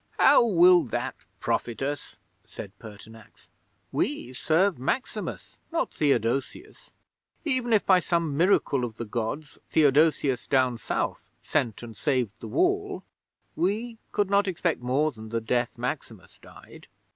[0.17, 3.51] '"How will that profit us?" said Pertinax.
[3.91, 6.89] "We serve Maximus, not Theodosius.
[7.45, 12.47] Even if by some miracle of the Gods Theodosius down South sent and saved the
[12.47, 13.03] Wall,
[13.55, 16.87] we could not expect more than the death Maximus died."